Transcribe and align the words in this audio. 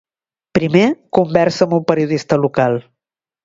Primer, 0.57 0.85
conversa 1.19 1.67
amb 1.67 1.77
un 1.81 1.87
periodista 1.93 2.43
local. 2.43 2.83